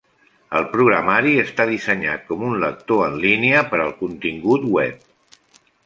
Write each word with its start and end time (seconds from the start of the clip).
El 0.59 0.63
programari 0.69 1.33
està 1.41 1.67
dissenyat 1.73 2.25
com 2.31 2.47
un 2.49 2.57
lector 2.65 3.07
en 3.11 3.21
línia 3.27 3.65
per 3.75 3.83
al 3.87 3.97
contingut 4.03 4.71
web. 4.79 5.11